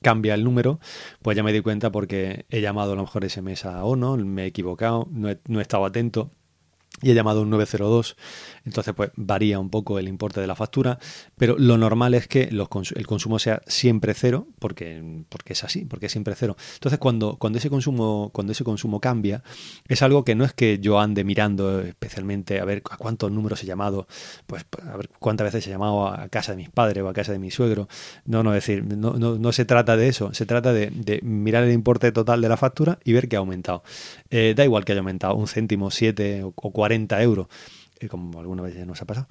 cambia 0.00 0.34
el 0.34 0.42
número, 0.42 0.80
pues 1.20 1.36
ya 1.36 1.42
me 1.42 1.52
di 1.52 1.60
cuenta 1.60 1.92
porque 1.92 2.46
he 2.48 2.60
llamado 2.62 2.92
a 2.92 2.96
lo 2.96 3.02
mejor 3.02 3.24
ese 3.24 3.42
mes 3.42 3.66
a 3.66 3.84
ONO, 3.84 4.16
me 4.16 4.44
he 4.44 4.46
equivocado, 4.46 5.06
no 5.10 5.30
he, 5.30 5.38
no 5.46 5.58
he 5.58 5.62
estado 5.62 5.84
atento 5.84 6.32
y 7.02 7.10
he 7.10 7.14
llamado 7.14 7.42
un 7.42 7.50
902, 7.50 8.16
entonces 8.64 8.94
pues 8.94 9.10
varía 9.16 9.58
un 9.58 9.70
poco 9.70 9.98
el 9.98 10.08
importe 10.08 10.40
de 10.40 10.46
la 10.46 10.54
factura, 10.54 10.98
pero 11.36 11.56
lo 11.58 11.76
normal 11.76 12.14
es 12.14 12.28
que 12.28 12.42
el 12.44 13.06
consumo 13.06 13.38
sea 13.38 13.60
siempre 13.66 14.14
cero, 14.14 14.46
porque, 14.58 15.24
porque 15.28 15.52
es 15.52 15.64
así, 15.64 15.84
porque 15.84 16.06
es 16.06 16.12
siempre 16.12 16.34
cero. 16.36 16.56
Entonces 16.74 16.98
cuando, 16.98 17.36
cuando, 17.36 17.58
ese 17.58 17.70
consumo, 17.70 18.30
cuando 18.32 18.52
ese 18.52 18.64
consumo 18.64 19.00
cambia, 19.00 19.42
es 19.88 20.02
algo 20.02 20.24
que 20.24 20.34
no 20.34 20.44
es 20.44 20.52
que 20.52 20.78
yo 20.78 21.00
ande 21.00 21.24
mirando 21.24 21.80
especialmente 21.80 22.60
a 22.60 22.64
ver 22.64 22.82
a 22.90 22.96
cuántos 22.96 23.32
números 23.32 23.62
he 23.62 23.66
llamado, 23.66 24.06
pues 24.46 24.64
a 24.86 24.96
ver 24.96 25.10
cuántas 25.18 25.46
veces 25.46 25.66
he 25.66 25.70
llamado 25.70 26.06
a 26.06 26.28
casa 26.28 26.52
de 26.52 26.56
mis 26.58 26.70
padres 26.70 27.02
o 27.02 27.08
a 27.08 27.12
casa 27.12 27.32
de 27.32 27.38
mi 27.38 27.50
suegro. 27.50 27.88
No, 28.24 28.42
no, 28.42 28.54
es 28.54 28.64
decir, 28.64 28.84
no, 28.84 29.14
no, 29.14 29.38
no 29.38 29.52
se 29.52 29.64
trata 29.64 29.96
de 29.96 30.08
eso, 30.08 30.32
se 30.34 30.46
trata 30.46 30.72
de, 30.72 31.20
mirar 31.22 31.64
el 31.64 31.72
importe 31.72 32.12
total 32.12 32.40
de 32.40 32.48
la 32.48 32.56
factura 32.56 32.98
y 33.04 33.12
ver 33.12 33.28
que 33.28 33.36
ha 33.36 33.40
aumentado. 33.40 33.82
Eh, 34.30 34.54
da 34.56 34.64
igual 34.64 34.84
que 34.84 34.92
haya 34.92 35.00
aumentado 35.00 35.34
un 35.34 35.48
céntimo, 35.48 35.90
siete 35.90 36.42
o, 36.44 36.52
o 36.54 36.72
40 36.92 37.22
euros, 37.22 37.46
eh, 38.00 38.08
como 38.08 38.38
alguna 38.38 38.62
vez 38.62 38.74
ya 38.74 38.84
nos 38.84 39.00
ha 39.00 39.06
pasado. 39.06 39.26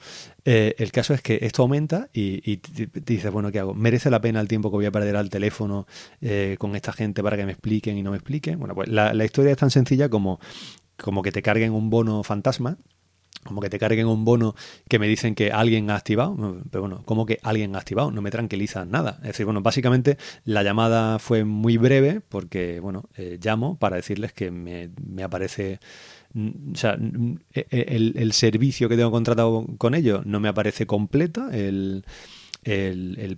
Eh, 0.45 0.73
el 0.79 0.91
caso 0.91 1.13
es 1.13 1.21
que 1.21 1.39
esto 1.41 1.61
aumenta 1.61 2.09
y, 2.11 2.59
dices, 3.05 3.31
bueno, 3.31 3.51
¿qué 3.51 3.59
hago? 3.59 3.75
¿Merece 3.75 4.09
la 4.09 4.19
pena 4.19 4.41
el 4.41 4.47
tiempo 4.47 4.71
que 4.71 4.77
voy 4.77 4.85
a 4.85 4.91
perder 4.91 5.15
al 5.15 5.29
teléfono 5.29 5.85
eh, 6.21 6.55
con 6.57 6.75
esta 6.75 6.91
gente 6.91 7.21
para 7.21 7.37
que 7.37 7.45
me 7.45 7.51
expliquen 7.51 7.97
y 7.97 8.03
no 8.03 8.11
me 8.11 8.17
expliquen? 8.17 8.57
Bueno, 8.57 8.73
pues 8.73 8.89
la, 8.89 9.13
historia 9.23 9.51
es 9.51 9.57
tan 9.57 9.69
sencilla 9.69 10.09
como, 10.09 10.39
como 10.97 11.21
que 11.21 11.31
te 11.31 11.41
carguen 11.43 11.71
un 11.73 11.89
bono 11.89 12.23
fantasma 12.23 12.77
como 13.43 13.59
que 13.59 13.71
te 13.71 13.79
carguen 13.79 14.05
un 14.05 14.23
bono 14.23 14.53
que 14.87 14.99
me 14.99 15.07
dicen 15.07 15.33
que 15.33 15.51
alguien 15.51 15.89
ha 15.89 15.95
activado, 15.95 16.61
pero 16.69 16.81
bueno, 16.81 17.01
como 17.05 17.25
que 17.25 17.39
alguien 17.41 17.75
ha 17.75 17.79
activado? 17.79 18.11
No 18.11 18.21
me 18.21 18.29
tranquiliza 18.29 18.85
nada. 18.85 19.17
Es 19.21 19.29
decir, 19.29 19.47
bueno, 19.47 19.61
básicamente 19.61 20.19
la 20.45 20.61
llamada 20.61 21.17
fue 21.17 21.43
muy 21.43 21.77
breve 21.77 22.21
porque, 22.21 22.79
bueno, 22.79 23.09
llamo 23.43 23.79
para 23.79 23.95
decirles 23.95 24.31
que 24.31 24.51
me, 24.51 24.91
me 25.03 25.23
aparece 25.23 25.79
o 26.35 26.75
sea, 26.75 26.97
e, 27.53 27.65
e, 27.69 28.13
el, 28.15 28.31
servicio 28.33 28.87
que 28.89 28.95
tengo 28.95 29.11
contratado 29.11 29.65
con 29.77 29.95
ellos 29.95 30.25
no 30.25 30.39
me 30.39 30.49
aparece 30.49 30.85
completa, 30.85 31.49
el, 31.51 32.03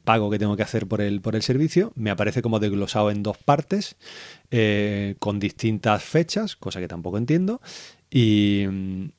pago 0.04 0.30
que 0.30 0.40
tengo 0.40 0.56
que 0.56 0.64
hacer 0.64 0.88
por 0.88 1.02
el, 1.02 1.22
por 1.22 1.36
el 1.36 1.42
servicio 1.42 1.92
me 1.96 2.12
aparece 2.12 2.42
como 2.42 2.60
desglosado 2.60 3.10
en 3.10 3.24
dos 3.24 3.38
partes, 3.38 3.96
eh, 4.52 5.16
con 5.20 5.40
distintas 5.40 6.04
fechas, 6.04 6.56
cosa 6.56 6.80
que 6.80 6.88
tampoco 6.88 7.18
entiendo. 7.18 7.62
Y, 8.16 8.68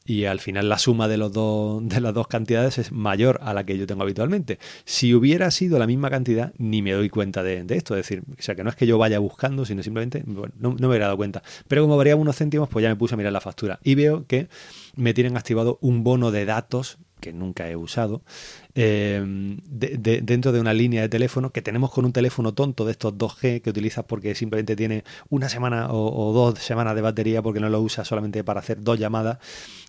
y, 0.04 0.26
al 0.26 0.38
final 0.38 0.68
la 0.68 0.78
suma 0.78 1.08
de, 1.08 1.16
los 1.16 1.32
dos, 1.32 1.82
de 1.84 2.00
las 2.00 2.14
dos 2.14 2.28
cantidades 2.28 2.78
es 2.78 2.92
mayor 2.92 3.40
a 3.42 3.52
la 3.52 3.66
que 3.66 3.76
yo 3.76 3.88
tengo 3.88 4.04
habitualmente. 4.04 4.60
Si 4.84 5.12
hubiera 5.14 5.50
sido 5.50 5.80
la 5.80 5.88
misma 5.88 6.10
cantidad, 6.10 6.52
ni 6.58 6.80
me 6.80 6.92
doy 6.92 7.10
cuenta 7.10 7.42
de, 7.42 7.66
esto. 7.70 7.96
Es 7.96 8.08
decir, 8.08 8.22
o 8.30 8.40
sea, 8.40 8.54
que 8.54 8.62
no 8.62 8.70
es 8.70 8.76
que 8.76 8.86
yo 8.86 8.96
vaya 8.96 9.18
buscando, 9.18 9.64
sino 9.64 9.82
simplemente, 9.82 10.22
bueno, 10.24 10.54
no, 10.56 10.74
me 10.74 10.86
hubiera 10.86 11.06
dado 11.06 11.16
cuenta. 11.16 11.42
Pero 11.66 11.82
como 11.82 11.96
variaba 11.96 12.20
unos 12.20 12.36
céntimos, 12.36 12.68
pues 12.68 12.84
ya 12.84 12.88
me 12.88 12.94
puse 12.94 13.14
a 13.14 13.16
mirar 13.16 13.32
la 13.32 13.40
factura 13.40 13.80
y 13.82 13.96
veo 13.96 14.28
que 14.28 14.46
me 14.94 15.12
tienen 15.12 15.36
activado 15.36 15.78
un 15.80 16.04
bono 16.04 16.30
de 16.30 16.44
datos 16.44 16.98
que 17.21 17.33
nunca 17.33 17.68
he 17.71 17.76
usado, 17.76 18.23
eh, 18.75 19.23
dentro 19.66 20.52
de 20.52 20.61
una 20.61 20.75
línea 20.75 21.00
de 21.02 21.09
teléfono 21.09 21.50
que 21.50 21.62
tenemos 21.62 21.90
con 21.90 22.04
un 22.04 22.12
teléfono 22.12 22.54
tonto 22.54 22.85
de 22.85 22.92
estos 22.92 23.14
2G 23.14 23.62
que 23.62 23.71
utilizas 23.71 24.04
porque 24.04 24.35
simplemente 24.35 24.76
tiene 24.76 25.04
una 25.30 25.49
semana 25.49 25.88
o, 25.90 26.33
dos 26.33 26.59
semanas 26.59 26.94
de 26.94 27.00
batería 27.00 27.40
porque 27.40 27.61
no 27.61 27.68
lo 27.68 27.80
usas 27.80 28.06
solamente 28.06 28.44
para 28.44 28.61
hacer 28.61 28.83
dos 28.83 28.99
llamadas 28.99 29.38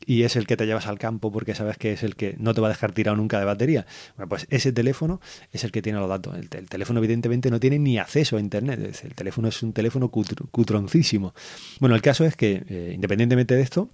y 0.05 0.23
es 0.23 0.35
el 0.35 0.47
que 0.47 0.55
te 0.55 0.65
llevas 0.65 0.87
al 0.87 0.99
campo 0.99 1.31
porque 1.31 1.55
sabes 1.55 1.77
que 1.77 1.93
es 1.93 2.03
el 2.03 2.15
que 2.15 2.35
no 2.39 2.53
te 2.53 2.61
va 2.61 2.67
a 2.67 2.69
dejar 2.69 2.93
tirado 2.93 3.17
nunca 3.17 3.39
de 3.39 3.45
batería. 3.45 3.85
Bueno, 4.15 4.29
pues 4.29 4.47
ese 4.49 4.71
teléfono 4.71 5.19
es 5.51 5.63
el 5.63 5.71
que 5.71 5.81
tiene 5.81 5.99
los 5.99 6.09
datos. 6.09 6.35
El, 6.35 6.49
teléfono 6.49 6.99
evidentemente 6.99 7.49
no 7.49 7.59
tiene 7.59 7.79
ni 7.79 7.97
acceso 7.97 8.37
a 8.37 8.39
Internet. 8.39 9.01
El 9.03 9.15
teléfono 9.15 9.47
es 9.47 9.61
un 9.63 9.73
teléfono 9.73 10.09
cutroncísimo. 10.09 11.33
Bueno, 11.79 11.95
el 11.95 12.01
caso 12.01 12.23
es 12.23 12.35
que 12.35 12.63
eh, 12.69 12.91
independientemente 12.93 13.55
de 13.55 13.61
esto, 13.61 13.89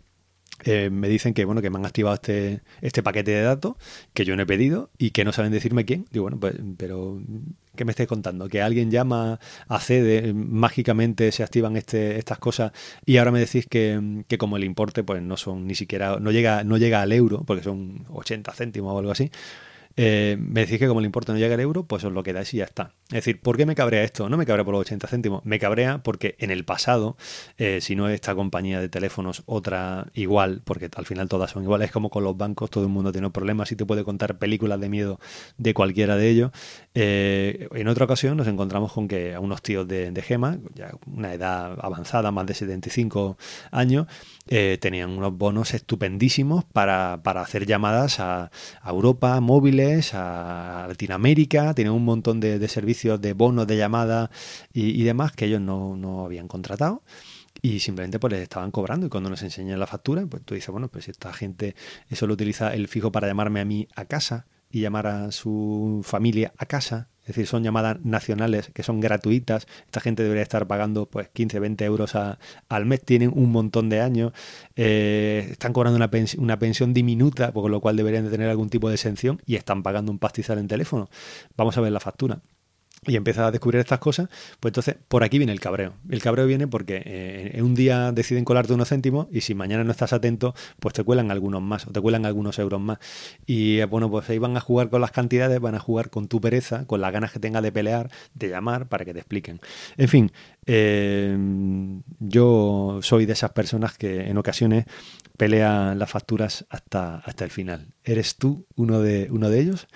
eh, 0.65 0.89
me 0.89 1.09
dicen 1.09 1.33
que 1.33 1.45
bueno 1.45 1.61
que 1.61 1.69
me 1.69 1.77
han 1.77 1.85
activado 1.85 2.15
este, 2.15 2.61
este 2.81 3.03
paquete 3.03 3.31
de 3.31 3.41
datos 3.41 3.75
que 4.13 4.25
yo 4.25 4.35
no 4.35 4.43
he 4.43 4.45
pedido 4.45 4.89
y 4.97 5.11
que 5.11 5.25
no 5.25 5.31
saben 5.31 5.51
decirme 5.51 5.85
quién. 5.85 6.05
Digo, 6.11 6.23
bueno, 6.23 6.39
pues, 6.39 6.55
pero 6.77 7.21
¿qué 7.75 7.85
me 7.85 7.91
estáis 7.91 8.09
contando? 8.09 8.47
Que 8.47 8.61
alguien 8.61 8.91
llama, 8.91 9.39
accede, 9.67 10.33
mágicamente 10.33 11.31
se 11.31 11.43
activan 11.43 11.77
este, 11.77 12.17
estas 12.17 12.39
cosas 12.39 12.71
y 13.05 13.17
ahora 13.17 13.31
me 13.31 13.39
decís 13.39 13.65
que, 13.67 14.23
que, 14.27 14.37
como 14.37 14.57
el 14.57 14.63
importe 14.63 15.03
pues 15.03 15.21
no 15.21 15.37
son 15.37 15.67
ni 15.67 15.75
siquiera, 15.75 16.19
no 16.19 16.31
llega, 16.31 16.63
no 16.63 16.77
llega 16.77 17.01
al 17.01 17.11
euro, 17.11 17.43
porque 17.45 17.63
son 17.63 18.05
80 18.09 18.51
céntimos 18.53 18.93
o 18.93 18.99
algo 18.99 19.11
así, 19.11 19.31
eh, 19.95 20.38
me 20.39 20.62
decís 20.62 20.79
que 20.79 20.88
como 20.88 21.00
el 21.00 21.05
importe 21.05 21.31
no 21.31 21.38
llega 21.38 21.53
al 21.53 21.60
euro, 21.60 21.83
pues 21.83 22.03
os 22.03 22.13
lo 22.13 22.24
quedáis 22.24 22.53
y 22.53 22.57
ya 22.57 22.65
está. 22.65 22.93
Es 23.07 23.15
decir, 23.15 23.41
¿por 23.41 23.57
qué 23.57 23.65
me 23.65 23.75
cabrea 23.75 24.03
esto? 24.03 24.29
No 24.29 24.38
me 24.38 24.45
cabrea 24.45 24.63
por 24.63 24.74
los 24.74 24.81
80 24.81 25.07
céntimos, 25.07 25.45
me 25.45 25.60
cabrea 25.60 26.01
porque 26.03 26.36
en 26.39 26.51
el 26.51 26.63
pasado, 26.65 27.17
eh, 27.57 27.79
si 27.81 27.95
no 27.95 28.07
esta 28.10 28.36
compañía 28.36 28.79
de 28.79 28.89
teléfonos, 28.89 29.43
otra 29.45 30.07
igual, 30.13 30.62
porque 30.63 30.89
al 30.95 31.05
final 31.05 31.27
todas 31.27 31.51
son 31.51 31.63
iguales, 31.63 31.88
es 31.88 31.91
como 31.91 32.10
con 32.10 32.24
los 32.24 32.38
bancos, 32.38 32.69
todo 32.69 32.86
el 32.86 32.89
mundo 32.89 33.12
tiene 33.12 33.29
problemas 33.29 33.71
y 33.71 33.75
te 33.75 33.86
puede 33.86 34.03
contar 34.03 34.38
películas 34.38 34.79
de 34.79 34.89
miedo 34.89 35.19
de 35.57 35.74
cualquiera 35.74 36.15
de 36.15 36.29
ellos. 36.29 36.51
Eh, 36.93 37.67
en 37.74 37.88
otra 37.88 38.05
ocasión 38.05 38.38
nos 38.38 38.48
encontramos 38.48 38.93
con 38.93 39.07
que 39.07 39.33
a 39.33 39.39
unos 39.39 39.62
tíos 39.62 39.88
de, 39.88 40.21
Gema, 40.21 40.60
ya 40.74 40.91
una 41.07 41.33
edad 41.33 41.77
avanzada, 41.81 42.31
más 42.31 42.45
de 42.45 42.53
75 42.53 43.38
años, 43.71 44.07
tenían 44.45 45.12
unos 45.12 45.38
bonos 45.38 45.74
estupendísimos 45.74 46.65
para, 46.65 47.13
hacer 47.13 47.65
llamadas 47.65 48.19
a 48.19 48.51
Europa, 48.86 49.39
móviles, 49.39 50.13
a 50.13 50.86
Latinoamérica, 50.88 51.74
tienen 51.74 51.93
un 51.93 52.05
montón 52.05 52.39
de, 52.39 52.67
servicios 52.67 53.21
de 53.21 53.33
bonos 53.33 53.67
de 53.67 53.77
llamada 53.77 54.31
y, 54.74 55.03
demás 55.03 55.31
que 55.31 55.45
ellos 55.45 55.62
no, 55.62 56.25
habían 56.25 56.48
contratado. 56.48 57.03
Y 57.62 57.79
simplemente 57.79 58.17
pues 58.17 58.33
les 58.33 58.41
estaban 58.41 58.71
cobrando. 58.71 59.05
Y 59.05 59.10
cuando 59.10 59.29
nos 59.29 59.43
enseñan 59.43 59.79
la 59.79 59.86
factura 59.88 60.25
pues 60.25 60.43
tú 60.43 60.55
dices 60.55 60.69
bueno 60.69 60.88
pues 60.88 61.05
si 61.05 61.12
esta 61.12 61.31
gente 61.33 61.75
eso 62.10 62.25
lo 62.25 62.33
utiliza 62.33 62.74
el 62.74 62.88
fijo 62.88 63.12
para 63.12 63.27
llamarme 63.27 63.60
a 63.60 63.65
mí 63.65 63.88
a 63.95 64.05
casa 64.05 64.48
y 64.71 64.81
llamar 64.81 65.07
a 65.07 65.31
su 65.31 66.01
familia 66.03 66.53
a 66.57 66.65
casa 66.65 67.09
es 67.21 67.27
decir, 67.27 67.45
son 67.45 67.63
llamadas 67.63 68.03
nacionales 68.03 68.71
que 68.73 68.81
son 68.81 68.99
gratuitas. 68.99 69.67
Esta 69.85 69.99
gente 69.99 70.23
debería 70.23 70.41
estar 70.41 70.65
pagando 70.65 71.05
pues 71.05 71.29
15, 71.29 71.59
20 71.59 71.85
euros 71.85 72.15
al 72.15 72.85
mes. 72.85 73.01
Tienen 73.05 73.31
un 73.33 73.51
montón 73.51 73.89
de 73.89 74.01
años. 74.01 74.33
Eh, 74.75 75.49
están 75.51 75.71
cobrando 75.71 75.97
una, 75.97 76.09
una 76.39 76.57
pensión 76.57 76.93
diminuta, 76.93 77.51
por 77.51 77.69
lo 77.69 77.79
cual 77.79 77.95
deberían 77.95 78.25
de 78.25 78.31
tener 78.31 78.49
algún 78.49 78.69
tipo 78.69 78.89
de 78.89 78.95
exención 78.95 79.39
y 79.45 79.55
están 79.55 79.83
pagando 79.83 80.11
un 80.11 80.17
pastizal 80.17 80.57
en 80.57 80.67
teléfono. 80.67 81.09
Vamos 81.55 81.77
a 81.77 81.81
ver 81.81 81.91
la 81.91 81.99
factura 81.99 82.41
y 83.08 83.15
empiezas 83.15 83.48
a 83.48 83.51
descubrir 83.51 83.79
estas 83.79 83.98
cosas, 83.98 84.29
pues 84.60 84.70
entonces 84.70 84.96
por 85.08 85.24
aquí 85.24 85.39
viene 85.39 85.51
el 85.51 85.60
cabreo. 85.60 85.93
El 86.08 86.22
cabreo 86.22 86.46
viene 86.46 86.67
porque 86.67 87.01
eh, 87.03 87.60
un 87.63 87.74
día 87.74 88.12
deciden 88.12 88.46
colarte 88.46 88.74
unos 88.74 88.89
céntimos 88.89 89.25
y 89.31 89.41
si 89.41 89.55
mañana 89.55 89.84
no 89.84 89.89
estás 89.89 90.13
atento, 90.13 90.53
pues 90.79 90.93
te 90.93 91.03
cuelan 91.03 91.31
algunos 91.31 91.63
más 91.63 91.88
o 91.88 91.91
te 91.91 92.00
cuelan 92.00 92.27
algunos 92.27 92.60
euros 92.60 92.79
más. 92.79 93.00
Y 93.48 93.79
eh, 93.79 93.86
bueno, 93.86 94.12
pues 94.12 94.29
ahí 94.29 94.38
van 94.38 94.55
a 94.55 94.60
jugar 94.60 94.91
con 94.91 95.01
las 95.01 95.10
cantidades, 95.10 95.60
van 95.60 95.74
a 95.74 95.79
jugar 95.79 96.12
con 96.12 96.27
tu 96.27 96.39
pereza, 96.39 96.86
con 96.86 97.01
las 97.01 97.12
ganas 97.12 97.31
que 97.31 97.39
tengas 97.39 97.63
de 97.63 97.72
pelear, 97.72 98.12
de 98.36 98.50
llamar 98.50 98.88
para 98.88 99.03
que 99.03 99.13
te 99.13 99.20
expliquen. 99.20 99.62
En 99.98 100.08
fin, 100.08 100.31
eh, 100.65 101.37
yo 102.19 102.99
soy 103.01 103.25
de 103.25 103.33
esas 103.33 103.51
personas 103.51 103.97
que 103.97 104.29
en 104.29 104.37
ocasiones 104.37 104.85
pelean 105.37 105.97
las 105.97 106.09
facturas 106.09 106.65
hasta, 106.69 107.17
hasta 107.17 107.43
el 107.43 107.51
final. 107.51 107.87
¿Eres 108.03 108.35
tú 108.35 108.65
uno 108.75 108.99
de, 108.99 109.27
uno 109.31 109.49
de 109.49 109.59
ellos? 109.59 109.87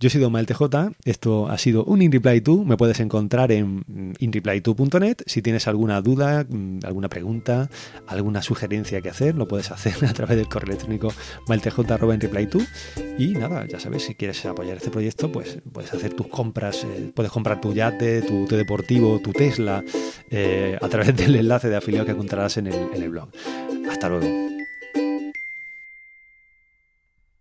Yo 0.00 0.06
he 0.06 0.10
sido 0.10 0.30
Mael 0.30 0.46
TJ, 0.46 0.92
esto 1.06 1.48
ha 1.48 1.58
sido 1.58 1.84
un 1.84 2.00
InReply2, 2.00 2.64
me 2.64 2.76
puedes 2.76 3.00
encontrar 3.00 3.50
en 3.50 3.82
inreply2.net. 4.20 5.22
Si 5.26 5.42
tienes 5.42 5.66
alguna 5.66 6.00
duda, 6.02 6.46
mm, 6.48 6.80
alguna 6.84 7.08
pregunta, 7.08 7.68
alguna 8.06 8.40
sugerencia 8.40 9.00
que 9.00 9.08
hacer, 9.08 9.34
lo 9.34 9.48
puedes 9.48 9.72
hacer 9.72 9.94
a 10.08 10.12
través 10.12 10.36
del 10.36 10.48
correo 10.48 10.68
electrónico 10.68 11.12
maeltj.inreply2. 11.48 12.66
Y 13.18 13.32
nada, 13.32 13.66
ya 13.66 13.80
sabes, 13.80 14.04
si 14.04 14.14
quieres 14.14 14.46
apoyar 14.46 14.76
este 14.76 14.90
proyecto, 14.90 15.32
pues 15.32 15.58
puedes 15.72 15.92
hacer 15.92 16.14
tus 16.14 16.28
compras, 16.28 16.84
eh, 16.84 17.10
puedes 17.12 17.32
comprar 17.32 17.60
tu 17.60 17.74
yate, 17.74 18.22
tu, 18.22 18.46
deportivo, 18.46 19.18
tu 19.18 19.32
Tesla, 19.32 19.82
eh, 20.30 20.78
a 20.80 20.88
través 20.88 21.16
del 21.16 21.36
enlace 21.36 21.68
de 21.68 21.76
afiliado 21.76 22.06
que 22.06 22.12
encontrarás 22.12 22.56
en 22.56 22.68
el, 22.68 22.88
en 22.94 23.02
el 23.02 23.10
blog. 23.10 23.28
Hasta 23.90 24.08
luego. 24.08 24.57